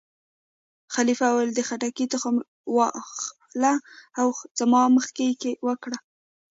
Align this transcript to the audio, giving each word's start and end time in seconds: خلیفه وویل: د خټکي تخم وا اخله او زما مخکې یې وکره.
خلیفه 0.93 1.25
وویل: 1.29 1.51
د 1.55 1.59
خټکي 1.67 2.05
تخم 2.13 2.35
وا 2.75 2.87
اخله 3.01 3.73
او 4.19 4.27
زما 4.59 4.81
مخکې 4.95 5.23
یې 5.29 5.51
وکره. 5.67 5.97